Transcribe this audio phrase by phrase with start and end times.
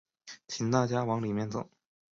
[0.47, 1.69] 请大家往里面走